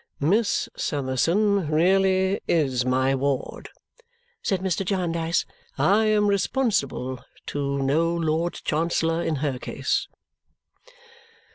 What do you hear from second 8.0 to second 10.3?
Lord Chancellor in her case."